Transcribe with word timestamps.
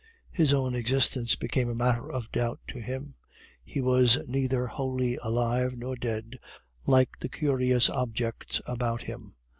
His 0.31 0.51
own 0.51 0.73
existence 0.73 1.35
became 1.35 1.69
a 1.69 1.75
matter 1.75 2.11
of 2.11 2.31
doubt 2.31 2.59
to 2.69 2.79
him; 2.81 3.13
he 3.63 3.81
was 3.81 4.17
neither 4.27 4.65
wholly 4.65 5.17
alive 5.17 5.77
nor 5.77 5.95
dead, 5.95 6.39
like 6.87 7.19
the 7.19 7.29
curious 7.29 7.87
objects 7.87 8.61
about 8.65 9.03
him. 9.03 9.35